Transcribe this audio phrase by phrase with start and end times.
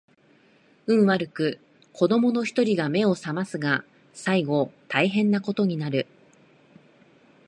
[0.87, 1.59] 運悪く
[1.93, 3.83] 子供の一人が眼を醒ますが
[4.15, 6.07] 最後大変な事になる